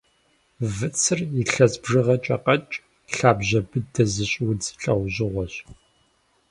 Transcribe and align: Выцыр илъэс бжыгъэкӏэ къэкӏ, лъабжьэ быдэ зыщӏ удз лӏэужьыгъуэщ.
Выцыр 0.75 1.19
илъэс 1.41 1.73
бжыгъэкӏэ 1.81 2.37
къэкӏ, 2.43 2.73
лъабжьэ 3.15 3.59
быдэ 3.69 4.03
зыщӏ 4.13 4.37
удз 4.47 4.67
лӏэужьыгъуэщ. 4.79 5.55